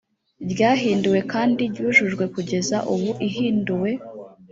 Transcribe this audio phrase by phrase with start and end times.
[0.51, 3.89] ryahinduwe kandi ryujujwe kugeza ubu ihinduwe